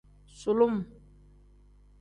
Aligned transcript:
Sulum. 0.39 0.75